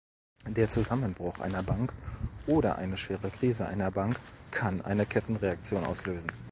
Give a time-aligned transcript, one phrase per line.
[0.47, 1.93] Der Zusammenbruch einer Bank
[2.47, 6.31] oder eine schwere Krise einer Bank kann eine Kettenreaktion auslösen.